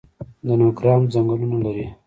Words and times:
د 0.45 0.47
نورګرام 0.59 1.01
ځنګلونه 1.13 1.57
لري 1.65 1.85